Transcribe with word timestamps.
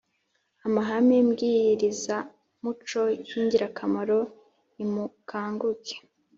Amahame 0.65 1.17
mbwirizamuco 1.27 3.01
y 3.29 3.33
ingirakamaro 3.39 4.19
Nimukanguke 4.75 5.95